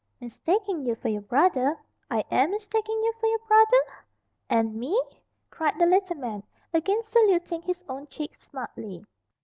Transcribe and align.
"Mistaking 0.19 0.83
you 0.83 0.95
for 0.95 1.09
your 1.09 1.21
brother? 1.21 1.77
I 2.09 2.23
am 2.31 2.49
mistaking 2.49 2.99
you 3.03 3.13
for 3.19 3.27
your 3.27 3.37
brother?" 3.47 3.83
"And 4.49 4.73
me!" 4.73 4.99
cried 5.51 5.77
the 5.77 5.85
little 5.85 6.15
man, 6.17 6.41
again 6.73 7.03
saluting 7.03 7.61
his 7.61 7.83
own 7.87 8.07
cheek 8.07 8.33
smartly. 8.33 9.05